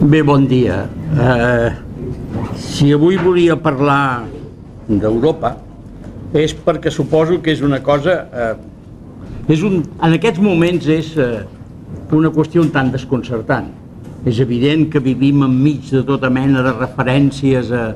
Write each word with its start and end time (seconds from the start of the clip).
Bé, 0.00 0.22
bon 0.24 0.46
dia. 0.48 0.88
Uh, 1.12 1.68
si 2.56 2.88
avui 2.96 3.18
volia 3.20 3.58
parlar 3.60 4.24
d'Europa 4.88 5.50
és 6.32 6.54
perquè 6.56 6.88
suposo 6.88 7.42
que 7.44 7.52
és 7.52 7.60
una 7.60 7.82
cosa... 7.84 8.14
Uh, 8.32 8.56
és 9.52 9.60
un, 9.68 9.82
en 10.00 10.16
aquests 10.16 10.40
moments 10.40 10.88
és 10.88 11.12
uh, 11.20 11.44
una 12.16 12.32
qüestió 12.32 12.64
un 12.64 12.72
tant 12.72 12.88
desconcertant. 12.94 13.68
És 14.24 14.40
evident 14.40 14.86
que 14.88 15.02
vivim 15.04 15.44
enmig 15.44 15.92
de 15.92 16.00
tota 16.08 16.32
mena 16.32 16.64
de 16.64 16.72
referències 16.78 17.68
a, 17.68 17.90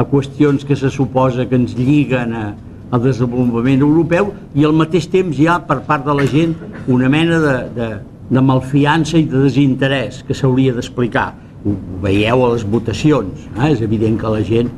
a 0.00 0.08
qüestions 0.08 0.64
que 0.64 0.80
se 0.80 0.88
suposa 0.88 1.44
que 1.50 1.60
ens 1.60 1.76
lliguen 1.76 2.32
a, 2.32 2.46
al 2.88 3.04
desenvolupament 3.04 3.84
europeu 3.84 4.32
i 4.56 4.64
al 4.64 4.72
mateix 4.72 5.12
temps 5.12 5.36
hi 5.36 5.50
ha 5.50 5.60
per 5.68 5.82
part 5.84 6.08
de 6.08 6.16
la 6.16 6.24
gent 6.24 6.56
una 6.88 7.12
mena 7.12 7.40
de, 7.42 7.56
de, 7.76 7.92
de 8.30 8.40
malfiança 8.40 9.18
i 9.18 9.26
de 9.28 9.42
desinterès 9.44 10.22
que 10.26 10.36
s'hauria 10.36 10.74
d'explicar. 10.76 11.32
Ho 11.64 11.74
veieu 12.04 12.44
a 12.44 12.52
les 12.54 12.64
votacions, 12.64 13.46
eh? 13.56 13.70
és 13.72 13.82
evident 13.84 14.18
que 14.20 14.32
la 14.32 14.42
gent 14.44 14.70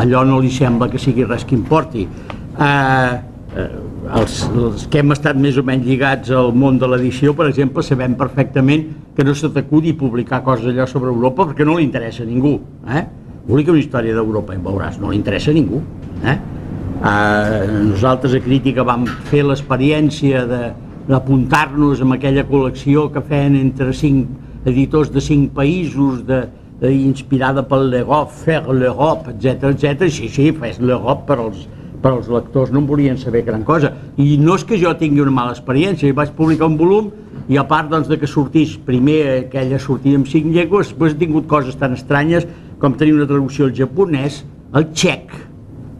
allò 0.00 0.24
no 0.24 0.38
li 0.40 0.50
sembla 0.52 0.88
que 0.90 1.00
sigui 1.00 1.24
res 1.24 1.44
que 1.44 1.56
importi. 1.56 2.06
Eh, 2.06 3.14
eh, 3.56 3.68
els, 4.16 4.42
els 4.48 4.86
que 4.90 5.00
hem 5.02 5.12
estat 5.14 5.38
més 5.40 5.58
o 5.60 5.64
menys 5.66 5.86
lligats 5.86 6.32
al 6.34 6.52
món 6.56 6.78
de 6.80 6.88
l'edició, 6.90 7.34
per 7.36 7.48
exemple, 7.50 7.84
sabem 7.86 8.16
perfectament 8.18 8.86
que 9.16 9.26
no 9.26 9.34
se 9.36 9.50
t'acudi 9.52 9.94
publicar 9.98 10.42
coses 10.46 10.72
allò 10.72 10.86
sobre 10.88 11.12
Europa 11.12 11.50
perquè 11.50 11.66
no 11.66 11.78
li 11.78 11.86
interessa 11.88 12.24
a 12.24 12.28
ningú. 12.28 12.56
Eh? 12.88 13.04
Publica 13.46 13.72
una 13.72 13.82
història 13.82 14.16
d'Europa 14.16 14.56
i 14.56 14.62
veuràs, 14.62 15.00
no 15.00 15.10
li 15.10 15.20
interessa 15.20 15.52
a 15.52 15.56
ningú. 15.56 15.82
Eh? 16.24 16.36
Eh, 17.00 17.66
nosaltres 17.88 18.36
a 18.36 18.42
Crítica 18.44 18.84
vam 18.84 19.06
fer 19.30 19.44
l'experiència 19.48 20.44
d'apuntar-nos 21.10 22.00
en 22.04 22.14
aquella 22.14 22.44
col·lecció 22.46 23.08
que 23.10 23.22
feien 23.26 23.56
entre 23.58 23.92
cinc 23.96 24.68
editors 24.68 25.10
de 25.10 25.22
cinc 25.24 25.50
països, 25.56 26.22
de, 26.26 26.44
de, 26.80 26.92
inspirada 26.94 27.64
pel 27.66 27.88
l'Europe, 27.90 28.36
fer 28.44 28.60
l'Europe, 28.68 29.34
etc 29.34 29.72
etc. 29.72 30.06
Sí, 30.12 30.28
sí, 30.30 30.50
fes 30.54 30.78
l'Europe 30.78 31.26
per 31.26 31.40
als, 31.42 31.66
per 32.00 32.14
als 32.14 32.30
lectors 32.30 32.70
no 32.70 32.84
en 32.84 32.86
volien 32.88 33.18
saber 33.18 33.42
gran 33.48 33.64
cosa. 33.66 33.92
I 34.20 34.36
no 34.40 34.54
és 34.60 34.66
que 34.66 34.78
jo 34.80 34.94
tingui 35.00 35.24
una 35.24 35.34
mala 35.34 35.56
experiència, 35.56 36.14
vaig 36.14 36.34
publicar 36.38 36.70
un 36.70 36.78
volum 36.80 37.10
i 37.50 37.58
a 37.58 37.66
part 37.66 37.90
doncs, 37.90 38.06
de 38.06 38.20
que 38.20 38.30
sortís 38.30 38.76
primer 38.86 39.20
aquella 39.40 39.80
sortida 39.82 40.20
en 40.20 40.26
cinc 40.30 40.52
llengües, 40.54 40.92
després 40.92 41.16
he 41.16 41.22
tingut 41.24 41.50
coses 41.50 41.78
tan 41.80 41.96
estranyes 41.96 42.46
com 42.78 42.94
tenir 42.94 43.16
una 43.18 43.26
traducció 43.26 43.66
al 43.66 43.74
japonès, 43.74 44.44
al 44.70 44.86
txec, 44.94 45.34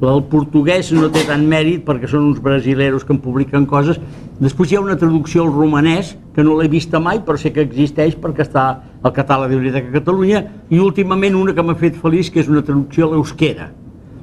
el 0.09 0.23
portuguès 0.33 0.89
no 0.97 1.11
té 1.13 1.27
tant 1.29 1.43
mèrit 1.45 1.83
perquè 1.85 2.09
són 2.09 2.31
uns 2.31 2.39
brasileros 2.41 3.05
que 3.05 3.13
en 3.13 3.21
publiquen 3.21 3.67
coses. 3.69 3.99
Després 4.41 4.73
hi 4.73 4.79
ha 4.79 4.81
una 4.85 4.97
traducció 4.97 5.45
al 5.45 5.53
romanès 5.53 6.15
que 6.35 6.45
no 6.47 6.57
l'he 6.57 6.71
vista 6.73 7.01
mai 7.03 7.21
però 7.27 7.37
sé 7.37 7.53
que 7.53 7.61
existeix 7.67 8.17
perquè 8.17 8.47
està 8.47 8.65
al 9.03 9.13
català 9.13 9.49
de 9.49 9.59
Biblioteca 9.59 9.91
de 9.91 10.01
Catalunya 10.01 10.43
i 10.73 10.81
últimament 10.81 11.37
una 11.37 11.53
que 11.53 11.63
m'ha 11.63 11.77
fet 11.77 12.01
feliç 12.01 12.33
que 12.33 12.41
és 12.41 12.49
una 12.49 12.65
traducció 12.65 13.11
a 13.11 13.13
l'eusquera. 13.13 13.71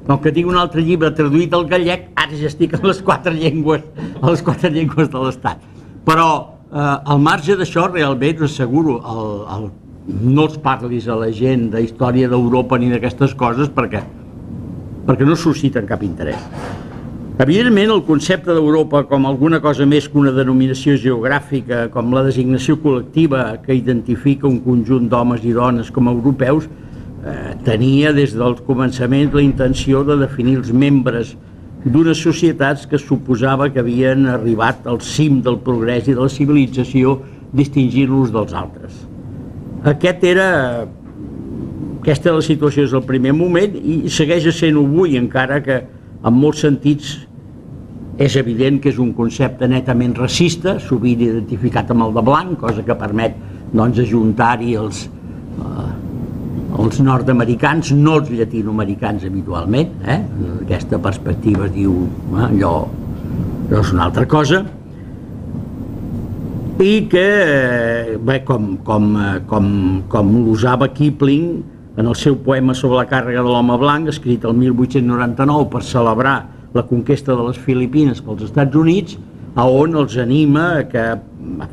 Com 0.08 0.18
que 0.24 0.32
tinc 0.34 0.50
un 0.50 0.58
altre 0.58 0.82
llibre 0.82 1.12
traduït 1.14 1.54
al 1.54 1.66
gallec, 1.70 2.08
ara 2.16 2.34
ja 2.34 2.48
estic 2.50 2.74
a 2.74 2.82
les 2.82 3.02
quatre 3.04 3.34
llengües, 3.36 3.84
a 4.22 4.30
les 4.30 4.42
quatre 4.42 4.70
llengües 4.72 5.10
de 5.12 5.20
l'Estat. 5.20 5.62
Però 6.08 6.28
eh, 6.72 7.10
al 7.12 7.20
marge 7.20 7.54
d'això, 7.60 7.90
realment, 7.92 8.40
us 8.40 8.54
asseguro, 8.56 8.98
el, 9.04 9.34
el, 9.54 9.68
no 10.08 10.48
els 10.48 10.56
parlis 10.64 11.06
a 11.06 11.18
la 11.20 11.28
gent 11.30 11.68
de 11.74 11.84
història 11.84 12.30
d'Europa 12.32 12.80
ni 12.80 12.88
d'aquestes 12.90 13.36
coses 13.36 13.68
perquè 13.68 14.02
perquè 15.08 15.24
no 15.24 15.36
susciten 15.40 15.88
cap 15.88 16.04
interès. 16.04 16.42
Evidentment, 17.40 17.92
el 17.94 18.02
concepte 18.04 18.52
d'Europa 18.52 19.04
com 19.08 19.24
alguna 19.28 19.60
cosa 19.62 19.86
més 19.86 20.08
que 20.10 20.18
una 20.20 20.34
denominació 20.34 20.96
geogràfica, 20.98 21.84
com 21.94 22.10
la 22.12 22.24
designació 22.26 22.76
col·lectiva 22.82 23.44
que 23.62 23.76
identifica 23.78 24.48
un 24.50 24.58
conjunt 24.64 25.06
d'homes 25.08 25.46
i 25.46 25.54
dones 25.56 25.92
com 25.94 26.10
a 26.10 26.14
europeus, 26.16 26.66
eh, 26.66 27.54
tenia 27.64 28.12
des 28.12 28.34
del 28.34 28.58
començament 28.66 29.30
la 29.32 29.44
intenció 29.46 30.02
de 30.04 30.18
definir 30.18 30.58
els 30.58 30.72
membres 30.74 31.36
d'unes 31.84 32.18
societats 32.18 32.84
que 32.90 32.98
suposava 32.98 33.70
que 33.70 33.80
havien 33.80 34.26
arribat 34.26 34.84
al 34.90 35.00
cim 35.00 35.40
del 35.40 35.60
progrés 35.62 36.08
i 36.08 36.18
de 36.18 36.20
la 36.20 36.28
civilització 36.28 37.20
distingint-los 37.54 38.34
dels 38.34 38.52
altres. 38.52 39.06
Aquest 39.86 40.24
era 40.26 40.48
aquesta 42.08 42.30
és 42.30 42.36
la 42.38 42.44
situació 42.46 42.84
des 42.86 42.92
del 42.94 43.02
primer 43.04 43.34
moment 43.36 43.74
i 43.76 44.08
segueix 44.08 44.46
sent 44.56 44.78
avui, 44.80 45.18
encara 45.20 45.58
que 45.60 45.82
en 46.24 46.32
molts 46.32 46.62
sentits 46.64 47.18
és 48.16 48.36
evident 48.40 48.78
que 48.80 48.88
és 48.88 48.96
un 48.98 49.10
concepte 49.12 49.68
netament 49.68 50.16
racista, 50.16 50.78
sovint 50.80 51.20
identificat 51.26 51.92
amb 51.92 52.06
el 52.06 52.16
de 52.16 52.24
blanc, 52.24 52.56
cosa 52.62 52.82
que 52.86 52.96
permet 52.96 53.36
doncs, 53.76 54.00
ajuntar-hi 54.06 54.72
els, 54.80 55.04
eh, 55.60 55.92
els 56.80 57.04
nord-americans, 57.04 57.92
no 57.92 58.16
els 58.22 58.32
llatinoamericans 58.32 59.28
habitualment, 59.28 59.94
eh? 60.08 60.18
aquesta 60.64 60.96
perspectiva 61.04 61.68
es 61.68 61.76
diu 61.76 61.94
eh, 62.08 62.42
allò, 62.48 62.74
allò 63.68 63.84
és 63.84 63.92
una 63.92 64.08
altra 64.08 64.24
cosa, 64.24 64.64
i 66.80 66.92
que, 67.12 67.30
eh, 67.44 68.16
bé, 68.16 68.44
com, 68.48 68.78
com, 68.86 69.16
eh, 69.20 69.40
com, 69.46 69.74
com 70.08 70.38
l'usava 70.46 70.88
Kipling, 70.88 71.76
en 71.98 72.06
el 72.06 72.14
seu 72.14 72.36
poema 72.38 72.76
sobre 72.78 73.00
la 73.00 73.08
càrrega 73.10 73.42
de 73.42 73.50
l'home 73.50 73.74
blanc, 73.80 74.06
escrit 74.08 74.44
el 74.46 74.54
1899 74.54 75.66
per 75.72 75.82
celebrar 75.82 76.36
la 76.76 76.84
conquesta 76.86 77.34
de 77.34 77.46
les 77.48 77.58
Filipines 77.58 78.22
pels 78.22 78.44
Estats 78.46 78.78
Units, 78.78 79.18
a 79.58 79.64
on 79.66 79.96
els 79.98 80.14
anima 80.22 80.84
que 80.86 81.02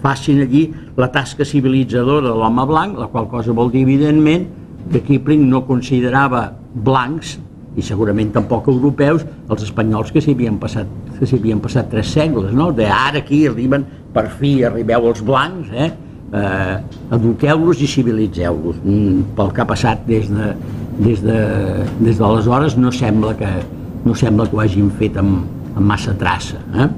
facin 0.01 0.41
allí 0.41 0.63
la 0.97 1.11
tasca 1.13 1.45
civilitzadora 1.45 2.31
de 2.31 2.37
l'home 2.39 2.65
blanc, 2.65 2.97
la 2.97 3.09
qual 3.13 3.29
cosa 3.29 3.53
vol 3.53 3.69
dir, 3.69 3.83
evidentment, 3.85 4.47
que 4.89 5.03
Kipling 5.05 5.45
no 5.49 5.61
considerava 5.67 6.47
blancs, 6.73 7.37
i 7.75 7.83
segurament 7.83 8.31
tampoc 8.33 8.69
europeus, 8.71 9.25
els 9.51 9.65
espanyols 9.67 10.09
que 10.15 10.23
s'hi 10.23 10.33
havien 10.33 10.57
passat 10.57 10.89
que 11.19 11.27
s'hi 11.27 11.37
havien 11.37 11.61
passat 11.63 11.91
tres 11.91 12.09
segles, 12.11 12.49
no? 12.55 12.71
De 12.75 12.87
ara 12.89 13.21
aquí 13.21 13.45
arriben, 13.47 13.85
per 14.15 14.25
fi 14.39 14.57
arribeu 14.67 15.11
els 15.11 15.21
blancs, 15.23 15.69
eh? 15.71 15.91
Eh, 16.35 16.75
eduqueu-los 17.15 17.81
i 17.81 17.89
civilitzeu-los. 17.89 18.81
Mm, 18.83 19.31
pel 19.37 19.51
que 19.55 19.63
ha 19.63 19.67
passat 19.69 20.03
des 20.09 20.29
de, 20.31 20.51
des 20.99 21.23
de, 21.23 21.39
des 22.01 22.19
d'aleshores 22.19 22.77
no 22.77 22.91
sembla 22.91 23.35
que 23.39 23.51
no 24.05 24.13
sembla 24.13 24.45
que 24.45 24.55
ho 24.55 24.61
hagin 24.61 24.91
fet 24.99 25.17
amb, 25.17 25.45
amb 25.75 25.85
massa 25.85 26.13
traça. 26.17 26.61
Eh? 26.75 26.89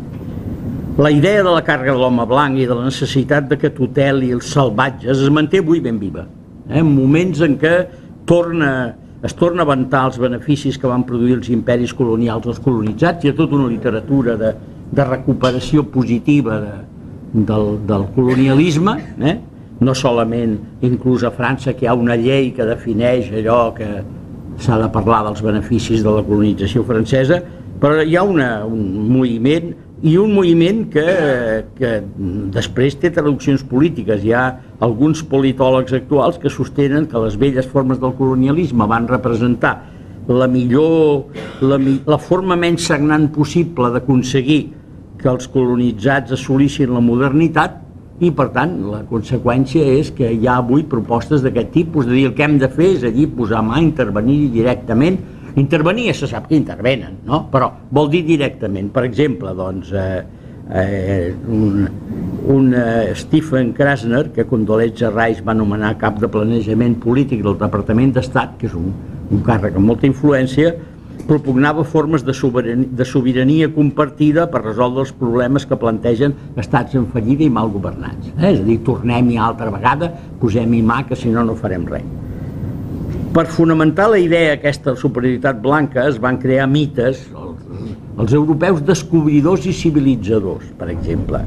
La 0.97 1.11
idea 1.13 1.43
de 1.45 1.53
la 1.53 1.61
càrrega 1.63 1.93
de 1.93 2.01
l'home 2.01 2.25
blanc 2.27 2.57
i 2.57 2.65
de 2.67 2.75
la 2.75 2.87
necessitat 2.89 3.47
de 3.51 3.57
que 3.61 3.69
tuteli 3.73 4.31
els 4.33 4.49
salvatges 4.51 5.21
es 5.21 5.33
manté 5.33 5.61
avui 5.63 5.79
ben 5.83 5.99
viva. 6.01 6.25
Eh? 6.67 6.81
En 6.81 6.89
moments 6.89 7.43
en 7.45 7.55
què 7.61 7.75
torna, 8.27 8.71
es 9.23 9.35
torna 9.37 9.63
a 9.63 9.69
aventar 9.69 10.07
els 10.09 10.17
beneficis 10.19 10.77
que 10.77 10.89
van 10.89 11.05
produir 11.07 11.37
els 11.37 11.51
imperis 11.53 11.93
colonials 11.95 12.49
als 12.49 12.59
colonitzats, 12.63 13.23
hi 13.23 13.31
ha 13.31 13.37
tota 13.37 13.55
una 13.55 13.69
literatura 13.71 14.35
de, 14.41 14.51
de 14.91 15.07
recuperació 15.07 15.85
positiva 15.93 16.59
de, 16.65 16.75
del, 17.45 17.77
del 17.87 18.05
colonialisme, 18.15 18.97
eh? 19.21 19.37
no 19.79 19.93
solament 19.93 20.57
inclús 20.81 21.23
a 21.23 21.31
França 21.33 21.75
que 21.77 21.85
hi 21.85 21.89
ha 21.89 21.93
una 21.97 22.17
llei 22.17 22.49
que 22.55 22.65
defineix 22.65 23.29
allò 23.29 23.73
que 23.77 23.89
s'ha 24.63 24.77
de 24.81 24.87
parlar 24.89 25.23
dels 25.27 25.43
beneficis 25.45 26.01
de 26.05 26.13
la 26.15 26.23
colonització 26.25 26.81
francesa, 26.87 27.41
però 27.77 28.01
hi 28.01 28.15
ha 28.17 28.23
una, 28.25 28.49
un 28.65 29.09
moviment 29.11 29.75
i 30.05 30.13
un 30.17 30.33
moviment 30.33 30.83
que, 30.93 31.05
que 31.77 31.91
després 32.53 32.97
té 33.01 33.09
traduccions 33.13 33.63
polítiques. 33.65 34.23
Hi 34.25 34.33
ha 34.33 34.45
alguns 34.85 35.23
politòlegs 35.25 35.93
actuals 35.97 36.37
que 36.41 36.53
sostenen 36.53 37.07
que 37.09 37.21
les 37.21 37.37
velles 37.37 37.69
formes 37.69 38.01
del 38.01 38.13
colonialisme 38.17 38.85
van 38.89 39.07
representar 39.09 39.77
la 40.27 40.47
millor, 40.51 41.29
la, 41.63 41.79
la 42.05 42.17
forma 42.19 42.57
menys 42.59 42.89
sagnant 42.89 43.29
possible 43.33 43.89
d'aconseguir 43.93 44.59
que 45.17 45.29
els 45.31 45.49
colonitzats 45.51 46.33
assolissin 46.37 46.93
la 46.93 47.03
modernitat 47.03 47.83
i 48.19 48.31
per 48.33 48.47
tant 48.53 48.73
la 48.89 49.03
conseqüència 49.09 49.85
és 49.99 50.09
que 50.15 50.29
hi 50.33 50.47
ha 50.47 50.57
avui 50.61 50.83
propostes 50.89 51.43
d'aquest 51.45 51.69
tipus, 51.75 52.07
de 52.07 52.15
dir 52.15 52.25
el 52.31 52.37
que 52.37 52.45
hem 52.45 52.57
de 52.61 52.69
fer 52.69 52.93
és 52.95 53.05
allí 53.05 53.27
posar 53.29 53.61
mà, 53.65 53.81
intervenir 53.83 54.47
directament 54.53 55.19
intervenir 55.57 56.13
se 56.13 56.29
sap 56.29 56.47
que 56.49 56.57
intervenen 56.57 57.21
no? 57.25 57.45
però 57.51 57.71
vol 57.93 58.09
dir 58.13 58.23
directament 58.25 58.89
per 58.93 59.05
exemple 59.07 59.53
doncs 59.57 59.93
eh, 59.93 60.23
eh, 60.69 61.33
un, 61.47 61.87
un 62.53 62.73
eh, 62.73 63.13
Stephen 63.17 63.73
Krasner 63.73 64.27
que 64.35 64.45
Condoleezza 64.49 65.09
Rice 65.13 65.45
va 65.45 65.57
nomenar 65.57 65.95
cap 66.01 66.19
de 66.21 66.29
planejament 66.29 66.97
polític 67.01 67.41
del 67.45 67.57
Departament 67.57 68.13
d'Estat 68.17 68.57
que 68.61 68.69
és 68.69 68.77
un, 68.77 68.93
un 69.31 69.43
càrrec 69.45 69.77
amb 69.77 69.93
molta 69.93 70.09
influència 70.09 70.75
propugnava 71.27 71.83
formes 71.83 72.23
de 72.23 72.33
sobirania, 72.33 72.87
de 72.91 73.05
sobirania 73.05 73.69
compartida 73.73 74.45
per 74.51 74.61
resoldre 74.63 75.03
els 75.05 75.13
problemes 75.15 75.65
que 75.65 75.77
plantegen 75.79 76.35
estats 76.59 76.95
en 76.95 77.07
fallida 77.13 77.43
i 77.45 77.49
mal 77.49 77.71
governats. 77.73 78.31
Eh? 78.37 78.51
És 78.53 78.61
a 78.61 78.65
dir, 78.67 78.77
tornem-hi 78.85 79.39
altra 79.41 79.71
vegada, 79.73 80.11
posem-hi 80.41 80.81
mà, 80.85 81.01
que 81.07 81.17
si 81.19 81.33
no, 81.33 81.43
no 81.47 81.57
farem 81.57 81.87
res. 81.89 82.05
Per 83.33 83.45
fonamentar 83.53 84.07
la 84.13 84.19
idea 84.21 84.55
aquesta 84.55 84.95
superioritat 84.97 85.59
blanca 85.61 86.07
es 86.09 86.17
van 86.21 86.39
crear 86.41 86.67
mites, 86.71 87.25
els, 87.37 87.91
els 88.23 88.33
europeus 88.33 88.81
descobridors 88.87 89.67
i 89.67 89.75
civilitzadors, 89.75 90.71
per 90.79 90.91
exemple. 90.93 91.43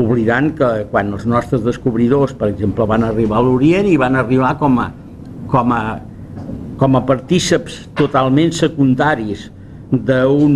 oblidant 0.00 0.54
que 0.56 0.68
quan 0.88 1.10
els 1.12 1.26
nostres 1.28 1.60
descobridors, 1.60 2.32
per 2.32 2.48
exemple, 2.48 2.86
van 2.88 3.02
arribar 3.04 3.36
a 3.36 3.44
l'Orient 3.44 3.88
i 3.90 3.98
van 4.00 4.14
arribar 4.16 4.54
com 4.56 4.78
a, 4.80 4.86
com 5.50 5.74
a, 5.76 5.80
com 6.80 6.96
a 6.96 7.02
partíceps 7.04 7.82
totalment 7.98 8.54
secundaris 8.56 9.50
d'un 9.90 10.54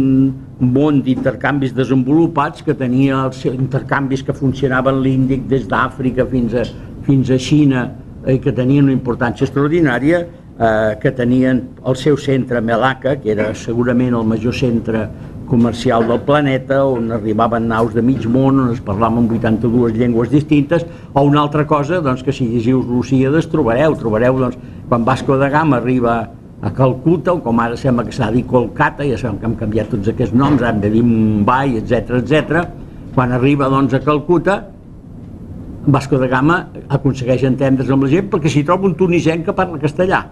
món 0.64 1.02
d'intercanvis 1.04 1.74
desenvolupats 1.76 2.64
que 2.64 2.72
tenia 2.78 3.18
els 3.26 3.42
intercanvis 3.50 4.22
que 4.24 4.32
funcionaven 4.32 5.02
l'Índic 5.04 5.44
des 5.50 5.66
d'Àfrica 5.68 6.24
fins, 6.30 6.54
a, 6.56 6.64
fins 7.04 7.28
a 7.28 7.36
Xina 7.36 7.84
i 8.30 8.38
que 8.40 8.54
tenien 8.56 8.86
una 8.88 8.96
importància 8.96 9.44
extraordinària 9.44 10.22
eh, 10.24 10.96
que 11.02 11.12
tenien 11.12 11.60
el 11.84 11.96
seu 12.00 12.16
centre 12.16 12.62
Melaka, 12.64 13.18
que 13.20 13.34
era 13.34 13.50
segurament 13.58 14.16
el 14.16 14.24
major 14.24 14.54
centre 14.56 15.08
comercial 15.50 16.06
del 16.08 16.22
planeta, 16.24 16.80
on 16.88 17.10
arribaven 17.12 17.68
naus 17.68 17.92
de 17.92 18.02
mig 18.02 18.24
món, 18.24 18.62
on 18.62 18.72
es 18.72 18.80
parlaven 18.80 19.28
82 19.28 19.92
llengües 19.98 20.30
distintes, 20.32 20.86
o 21.12 21.26
una 21.28 21.42
altra 21.42 21.66
cosa, 21.66 22.00
doncs, 22.00 22.24
que 22.24 22.32
si 22.32 22.48
llegiu 22.48 22.80
Lucíades 22.80 23.50
trobareu, 23.52 23.98
trobareu, 24.00 24.40
doncs, 24.40 24.56
quan 24.88 25.04
Vasco 25.04 25.38
da 25.40 25.48
Gama 25.48 25.78
arriba 25.80 26.18
a 26.64 26.70
Calcuta, 26.70 27.34
o 27.34 27.40
com 27.44 27.60
ara 27.60 27.76
sembla 27.76 28.04
que 28.06 28.14
s'ha 28.14 28.30
dit 28.32 28.46
Kolkata, 28.48 29.04
ja 29.04 29.18
sabem 29.20 29.40
que 29.40 29.48
han 29.50 29.56
canviat 29.60 29.90
tots 29.92 30.12
aquests 30.12 30.36
noms, 30.36 30.62
han 30.62 30.80
de 30.80 30.90
dir 30.92 31.02
Mumbai, 31.04 31.76
etc 31.80 32.20
etc. 32.20 32.62
quan 33.14 33.32
arriba 33.32 33.68
doncs, 33.72 33.94
a 33.94 34.00
Calcuta, 34.04 34.62
Vasco 35.84 36.16
da 36.16 36.28
Gama 36.32 36.62
aconsegueix 36.88 37.44
entendre's 37.44 37.90
amb 37.92 38.06
la 38.06 38.14
gent 38.14 38.30
perquè 38.32 38.48
s'hi 38.48 38.64
troba 38.64 38.88
un 38.88 38.96
tunisenc 38.96 39.44
que 39.44 39.52
parla 39.56 39.80
castellà 39.82 40.22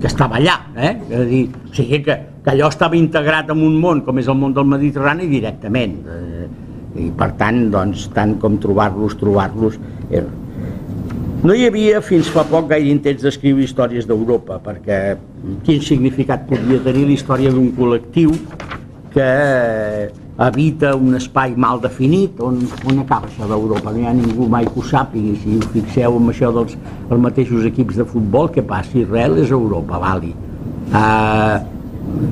que 0.00 0.10
estava 0.10 0.38
allà, 0.38 0.54
eh? 0.76 0.92
És 1.08 1.18
a 1.18 1.24
dir, 1.24 1.42
o 1.48 1.74
sigui 1.74 2.00
que, 2.04 2.16
que 2.44 2.52
allò 2.52 2.68
estava 2.68 2.98
integrat 2.98 3.50
en 3.54 3.62
un 3.64 3.78
món 3.80 4.02
com 4.06 4.18
és 4.20 4.28
el 4.28 4.36
món 4.38 4.54
del 4.54 4.66
Mediterrani 4.68 5.28
directament. 5.30 5.94
Eh, 6.04 6.46
I 7.04 7.10
per 7.18 7.30
tant, 7.38 7.64
doncs, 7.72 8.08
tant 8.14 8.36
com 8.42 8.58
trobar-los, 8.62 9.16
trobar-los... 9.18 9.78
Eh. 10.10 10.22
No 11.44 11.52
hi 11.52 11.66
havia 11.68 11.98
fins 12.00 12.28
fa 12.32 12.40
poc 12.48 12.70
gaire 12.70 12.88
intents 12.88 13.20
d'escriure 13.20 13.60
històries 13.60 14.06
d'Europa, 14.08 14.56
perquè 14.64 14.98
quin 15.66 15.82
significat 15.84 16.46
podia 16.48 16.78
tenir 16.86 17.02
la 17.04 17.12
història 17.12 17.50
d'un 17.52 17.66
col·lectiu 17.76 18.30
que 19.12 19.26
habita 20.46 20.94
un 20.96 21.18
espai 21.18 21.52
mal 21.60 21.82
definit 21.82 22.40
on, 22.40 22.62
on 22.88 23.02
acaba 23.02 23.28
això 23.28 23.44
d'Europa, 23.50 23.92
no 23.92 24.00
hi 24.00 24.06
ha 24.08 24.14
ningú 24.16 24.48
mai 24.48 24.64
que 24.70 24.80
ho 24.80 24.84
sàpigui, 24.88 25.34
si 25.42 25.58
us 25.60 25.68
fixeu 25.74 26.16
en 26.16 26.30
això 26.32 26.48
dels 26.56 26.78
els 26.80 27.20
mateixos 27.26 27.68
equips 27.68 28.00
de 28.00 28.06
futbol, 28.08 28.48
què 28.54 28.64
passa? 28.64 28.96
Israel 29.02 29.36
és 29.44 29.52
Europa, 29.52 30.00
vali. 30.00 30.32
Uh, 30.94 31.58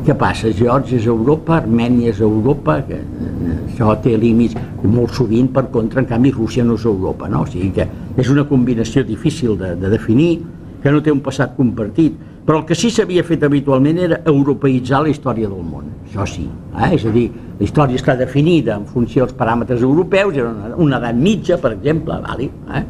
què 0.07 0.17
passa? 0.17 0.55
Geòrgia 0.57 1.03
és 1.03 1.11
Europa, 1.13 1.59
Armènia 1.59 2.15
és 2.17 2.25
Europa, 2.25 2.79
que, 2.89 3.03
uh, 3.05 3.53
això 3.67 3.93
té 4.01 4.17
límits 4.17 4.57
molt 4.89 5.13
sovint, 5.21 5.53
per 5.53 5.67
contra, 5.77 6.01
en 6.01 6.09
canvi, 6.09 6.33
Rússia 6.33 6.65
no 6.65 6.81
és 6.81 6.89
Europa, 6.89 7.29
no? 7.29 7.45
O 7.45 7.53
sigui 7.53 7.75
que 7.77 7.87
és 8.17 8.29
una 8.33 8.45
combinació 8.49 9.05
difícil 9.07 9.57
de, 9.59 9.75
de 9.81 9.91
definir, 9.93 10.35
que 10.83 10.91
no 10.91 11.01
té 11.03 11.13
un 11.15 11.23
passat 11.23 11.55
compartit, 11.57 12.17
però 12.43 12.59
el 12.59 12.65
que 12.67 12.75
sí 12.75 12.91
s'havia 12.91 13.23
fet 13.23 13.45
habitualment 13.47 14.01
era 14.03 14.19
europeïtzar 14.27 15.05
la 15.05 15.13
història 15.13 15.49
del 15.49 15.63
món, 15.63 15.93
això 16.09 16.27
sí, 16.27 16.49
eh? 16.75 16.89
és 16.97 17.05
a 17.07 17.13
dir, 17.15 17.29
la 17.61 17.67
història 17.69 18.01
està 18.01 18.17
definida 18.19 18.75
en 18.75 18.89
funció 18.91 19.23
dels 19.23 19.37
paràmetres 19.39 19.85
europeus, 19.87 20.35
era 20.35 20.51
una, 20.51 20.73
una 20.83 20.99
edat 20.99 21.21
mitja, 21.21 21.61
per 21.63 21.77
exemple, 21.77 22.19
vale? 22.25 22.49
eh? 22.75 22.83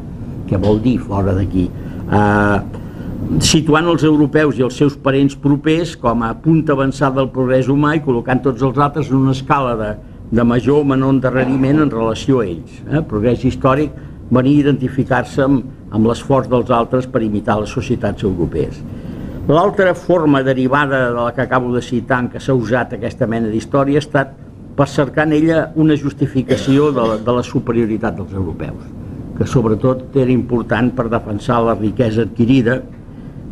què 0.49 0.57
vol 0.61 0.81
dir 0.81 0.97
fora 1.03 1.35
d'aquí? 1.37 1.67
Eh, 1.69 2.81
situant 3.45 3.87
els 3.87 4.03
europeus 4.03 4.57
i 4.57 4.65
els 4.65 4.75
seus 4.77 4.95
parents 4.99 5.35
propers 5.39 5.93
com 6.01 6.25
a 6.25 6.33
punt 6.41 6.65
avançat 6.73 7.13
del 7.15 7.29
progrés 7.33 7.69
humà 7.71 7.93
i 7.97 8.01
col·locant 8.03 8.41
tots 8.43 8.65
els 8.65 8.81
altres 8.81 9.11
en 9.11 9.21
una 9.21 9.35
escala 9.37 9.75
de, 9.79 9.91
de 10.33 10.43
major 10.43 10.81
o 10.81 10.87
menor 10.87 11.13
endarreriment 11.15 11.85
en 11.85 11.93
relació 11.93 12.41
a 12.41 12.47
ells. 12.47 12.81
Eh? 12.89 13.03
Progrés 13.09 13.45
històric 13.47 13.93
venir 14.33 14.57
a 14.57 14.63
identificar-se 14.67 15.43
amb, 15.45 15.65
amb 15.93 16.09
l'esforç 16.09 16.49
dels 16.51 16.71
altres 16.73 17.07
per 17.07 17.23
imitar 17.23 17.59
les 17.61 17.73
societats 17.73 18.23
europees. 18.23 18.79
L'altra 19.47 19.91
forma 19.93 20.39
derivada 20.43 21.09
de 21.09 21.15
la 21.17 21.33
que 21.35 21.41
acabo 21.41 21.73
de 21.75 21.81
citar 21.81 22.21
en 22.23 22.29
què 22.31 22.39
s'ha 22.39 22.55
usat 22.55 22.93
aquesta 22.95 23.27
mena 23.27 23.49
d'història 23.51 23.99
ha 23.99 24.03
estat 24.05 24.29
per 24.77 24.87
cercar 24.87 25.25
en 25.27 25.33
ella 25.35 25.65
una 25.75 25.97
justificació 25.99 26.91
de 26.95 27.07
la, 27.09 27.17
de 27.19 27.35
la 27.35 27.43
superioritat 27.43 28.15
dels 28.17 28.31
europeus, 28.33 28.87
que 29.37 29.47
sobretot 29.49 30.15
era 30.15 30.31
important 30.31 30.93
per 30.95 31.09
defensar 31.11 31.59
la 31.67 31.75
riquesa 31.75 32.23
adquirida, 32.23 32.79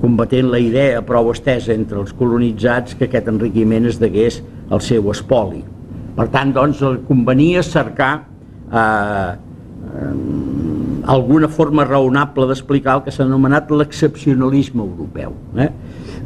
combatent 0.02 0.50
la 0.50 0.64
idea 0.64 1.04
prou 1.06 1.30
estesa 1.34 1.76
entre 1.76 2.00
els 2.02 2.16
colonitzats 2.18 2.96
que 2.98 3.10
aquest 3.10 3.28
enriquiment 3.30 3.86
es 3.92 4.00
degués 4.02 4.40
al 4.72 4.82
seu 4.82 5.12
espoli. 5.12 5.62
Per 6.16 6.28
tant, 6.32 6.56
doncs, 6.56 6.82
convenia 7.08 7.62
cercar 7.68 8.14
eh, 8.72 9.36
eh, 9.92 10.14
alguna 11.08 11.48
forma 11.48 11.84
raonable 11.86 12.48
d'explicar 12.50 12.98
el 12.98 13.04
que 13.06 13.12
s'ha 13.14 13.24
anomenat 13.24 13.72
l'excepcionalisme 13.72 14.82
europeu. 14.84 15.34
Eh? 15.58 15.70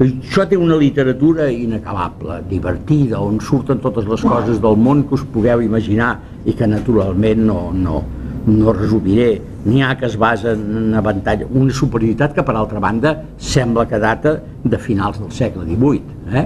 Això 0.05 0.43
té 0.49 0.57
una 0.59 0.75
literatura 0.75 1.47
inacabable, 1.51 2.41
divertida, 2.49 3.21
on 3.21 3.39
surten 3.39 3.79
totes 3.83 4.07
les 4.09 4.25
coses 4.27 4.59
del 4.61 4.75
món 4.75 5.05
que 5.07 5.15
us 5.15 5.23
pugueu 5.31 5.63
imaginar 5.63 6.17
i 6.45 6.53
que 6.53 6.67
naturalment 6.67 7.45
no, 7.47 7.59
no, 7.71 8.01
no 8.47 8.73
resumiré. 8.75 9.29
N'hi 9.65 9.81
ha 9.81 9.95
que 9.97 10.09
es 10.09 10.17
basa 10.19 10.53
en 10.53 10.93
avantatge, 10.99 11.47
una 11.49 11.73
superioritat 11.73 12.35
que 12.35 12.43
per 12.45 12.57
altra 12.59 12.83
banda 12.83 13.15
sembla 13.37 13.87
que 13.89 14.01
data 14.01 14.37
de 14.63 14.77
finals 14.77 15.21
del 15.21 15.31
segle 15.31 15.63
XVIII. 15.63 16.19
Eh? 16.35 16.45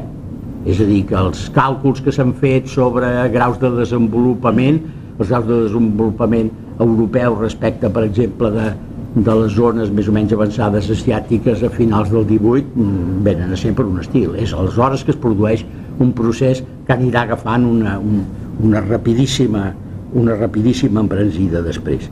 És 0.69 0.79
a 0.83 0.85
dir, 0.85 1.01
que 1.07 1.17
els 1.17 1.47
càlculs 1.55 2.03
que 2.03 2.11
s'han 2.13 2.33
fet 2.37 2.67
sobre 2.69 3.09
graus 3.33 3.57
de 3.61 3.71
desenvolupament, 3.77 4.81
els 5.19 5.27
graus 5.27 5.47
de 5.47 5.57
desenvolupament 5.65 6.51
europeu 6.79 7.35
respecte, 7.41 7.89
per 7.91 8.05
exemple, 8.07 8.51
de, 8.55 8.69
de 9.15 9.35
les 9.41 9.51
zones 9.57 9.91
més 9.91 10.07
o 10.07 10.15
menys 10.15 10.33
avançades 10.35 10.89
asiàtiques 10.95 11.65
a 11.65 11.71
finals 11.73 12.13
del 12.13 12.25
18 12.29 12.71
mm, 12.75 13.19
venen 13.27 13.51
a 13.53 13.59
ser 13.59 13.73
per 13.75 13.87
un 13.89 13.99
estil. 13.99 14.37
És 14.39 14.55
aleshores 14.55 15.03
que 15.03 15.15
es 15.15 15.19
produeix 15.19 15.65
un 15.99 16.13
procés 16.15 16.63
que 16.87 16.95
anirà 16.95 17.25
agafant 17.27 17.67
una, 17.67 17.97
un, 17.99 18.23
una 18.63 18.83
rapidíssima 18.85 19.69
una 20.13 20.35
rapidíssima 20.35 21.03
embranzida 21.03 21.61
després. 21.61 22.07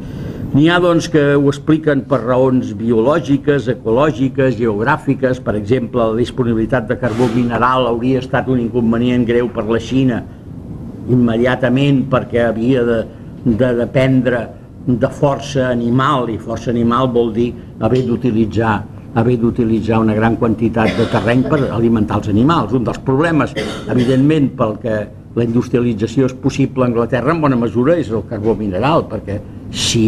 N'hi 0.54 0.68
ha 0.72 0.78
doncs 0.80 1.10
que 1.12 1.22
ho 1.36 1.50
expliquen 1.50 2.04
per 2.08 2.22
raons 2.22 2.70
biològiques, 2.78 3.68
ecològiques, 3.74 4.56
geogràfiques, 4.60 5.42
per 5.44 5.58
exemple, 5.60 6.06
la 6.06 6.16
disponibilitat 6.16 6.88
de 6.88 6.98
carbó 7.02 7.28
mineral 7.34 7.90
hauria 7.90 8.22
estat 8.24 8.48
un 8.48 8.62
inconvenient 8.64 9.26
greu 9.28 9.50
per 9.54 9.66
la 9.68 9.82
Xina 9.84 10.22
immediatament 11.14 12.06
perquè 12.12 12.48
havia 12.48 12.84
de, 12.88 13.00
de 13.46 13.74
dependre 13.82 14.44
de 14.88 15.10
força 15.12 15.68
animal, 15.72 16.30
i 16.32 16.38
força 16.40 16.72
animal 16.72 17.12
vol 17.12 17.34
dir 17.36 17.52
haver 17.84 18.06
d'utilitzar 18.08 18.78
haver 19.18 19.38
d'utilitzar 19.42 19.98
una 19.98 20.14
gran 20.14 20.36
quantitat 20.38 20.92
de 20.98 21.08
terreny 21.10 21.42
per 21.50 21.58
alimentar 21.74 22.20
els 22.20 22.28
animals. 22.30 22.74
Un 22.78 22.84
dels 22.86 23.00
problemes, 23.02 23.54
evidentment, 23.90 24.52
pel 24.60 24.76
que 24.84 24.98
la 25.38 25.46
industrialització 25.46 26.28
és 26.30 26.36
possible 26.42 26.86
a 26.86 26.90
Anglaterra 26.92 27.34
en 27.34 27.42
bona 27.42 27.58
mesura 27.58 27.96
és 27.98 28.12
el 28.14 28.26
carbó 28.30 28.54
mineral, 28.58 29.08
perquè 29.10 29.40
si 29.72 30.04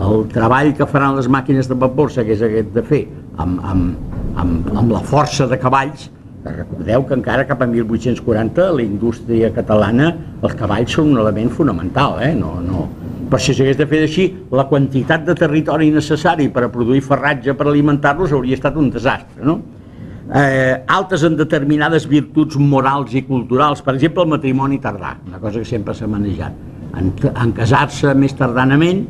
el 0.00 0.24
treball 0.32 0.72
que 0.76 0.88
faran 0.88 1.18
les 1.18 1.28
màquines 1.28 1.68
de 1.68 1.76
vapor 1.76 2.12
s'hagués 2.12 2.44
hagut 2.46 2.72
de 2.76 2.84
fer 2.86 3.02
amb, 3.36 3.60
amb, 3.60 4.16
amb, 4.40 4.72
amb 4.82 4.94
la 4.94 5.02
força 5.04 5.48
de 5.50 5.58
cavalls, 5.60 6.08
recordeu 6.44 7.04
que 7.04 7.16
encara 7.18 7.44
cap 7.48 7.60
a 7.62 7.66
1840 7.68 8.70
la 8.72 8.82
indústria 8.82 9.50
catalana 9.52 10.08
els 10.40 10.54
cavalls 10.56 10.94
són 10.96 11.12
un 11.12 11.20
element 11.20 11.50
fonamental, 11.52 12.16
eh? 12.24 12.32
no, 12.34 12.54
no, 12.64 12.86
però 13.30 13.40
si 13.42 13.54
s'hagués 13.54 13.76
de 13.78 13.86
fer 13.90 14.00
així, 14.06 14.24
la 14.56 14.64
quantitat 14.70 15.26
de 15.26 15.36
territori 15.38 15.90
necessari 15.94 16.48
per 16.50 16.64
a 16.66 16.72
produir 16.72 17.02
ferratge 17.06 17.54
per 17.54 17.68
alimentar-los 17.68 18.32
hauria 18.32 18.56
estat 18.58 18.78
un 18.80 18.88
desastre. 18.90 19.44
No? 19.46 19.60
Eh, 20.30 20.74
altes 20.86 21.22
en 21.26 21.36
determinades 21.38 22.06
virtuts 22.10 22.58
morals 22.58 23.14
i 23.18 23.22
culturals, 23.26 23.84
per 23.86 23.94
exemple 23.96 24.24
el 24.24 24.32
matrimoni 24.32 24.80
tardà, 24.82 25.16
una 25.26 25.40
cosa 25.42 25.62
que 25.62 25.68
sempre 25.68 25.94
s'ha 25.94 26.08
manejat. 26.10 26.56
En, 26.98 27.12
en 27.30 27.54
casar-se 27.54 28.14
més 28.18 28.34
tardanament, 28.38 29.04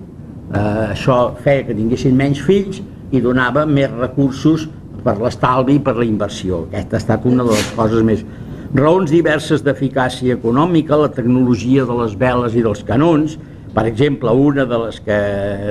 eh, 0.51 0.87
això 0.91 1.21
feia 1.41 1.65
que 1.69 1.77
tinguessin 1.77 2.17
menys 2.17 2.43
fills 2.45 2.83
i 3.13 3.21
donava 3.25 3.65
més 3.67 3.93
recursos 3.93 4.69
per 5.05 5.17
l'estalvi 5.21 5.79
i 5.79 5.83
per 5.85 5.97
la 5.99 6.07
inversió. 6.07 6.65
Aquesta 6.71 6.99
ha 6.99 7.03
estat 7.05 7.27
una 7.29 7.47
de 7.47 7.57
les 7.57 7.73
coses 7.77 8.07
més... 8.07 8.25
Raons 8.71 9.11
diverses 9.11 9.65
d'eficàcia 9.67 10.37
econòmica, 10.37 10.95
la 10.95 11.11
tecnologia 11.11 11.83
de 11.89 11.95
les 12.05 12.13
veles 12.19 12.55
i 12.55 12.61
dels 12.63 12.85
canons, 12.87 13.35
per 13.75 13.83
exemple, 13.87 14.31
una 14.31 14.65
de 14.67 14.79
les 14.85 15.01
que, 15.03 15.17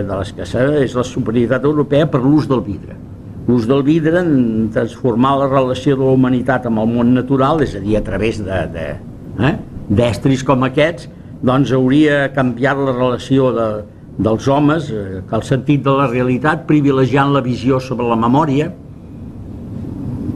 de 0.07 0.17
les 0.19 0.33
que 0.35 0.47
és 0.83 0.95
la 0.95 1.05
superioritat 1.07 1.63
europea 1.67 2.07
per 2.11 2.19
l'ús 2.23 2.47
del 2.47 2.59
vidre. 2.63 2.97
L'ús 3.47 3.67
del 3.67 3.85
vidre 3.87 4.19
en 4.19 4.67
transformar 4.75 5.37
la 5.39 5.47
relació 5.47 5.95
de 5.95 6.05
la 6.05 6.15
humanitat 6.15 6.67
amb 6.67 6.83
el 6.83 6.91
món 6.91 7.13
natural, 7.15 7.63
és 7.63 7.75
a 7.75 7.83
dir, 7.83 7.95
a 7.97 8.03
través 8.03 8.43
de, 8.43 8.59
de, 8.75 8.85
eh, 9.47 10.35
com 10.45 10.67
aquests, 10.67 11.07
doncs 11.41 11.71
hauria 11.71 12.27
canviat 12.35 12.83
la 12.83 12.93
relació 12.93 13.51
de, 13.55 13.69
dels 14.19 14.47
homes, 14.47 14.91
eh, 14.91 15.23
el 15.23 15.43
sentit 15.47 15.83
de 15.83 15.95
la 15.95 16.07
realitat, 16.11 16.67
privilegiant 16.67 17.31
la 17.33 17.41
visió 17.41 17.79
sobre 17.79 18.07
la 18.07 18.19
memòria, 18.19 18.71